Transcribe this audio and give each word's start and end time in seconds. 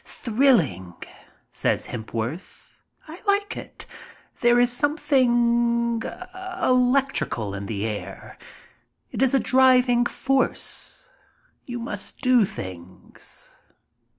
"Thrilling," 0.03 0.95
says 1.51 1.85
Hepworth. 1.85 2.81
"I 3.07 3.21
like 3.27 3.55
it. 3.55 3.85
There 4.39 4.59
is 4.59 4.71
some 4.71 4.97
thing 4.97 6.01
electrical 6.59 7.53
in 7.53 7.67
the 7.67 7.85
air. 7.85 8.35
It 9.11 9.21
is 9.21 9.35
a 9.35 9.39
driving 9.39 10.07
force. 10.07 11.07
You 11.67 11.77
must 11.77 12.17
do 12.21 12.45
things." 12.45 13.53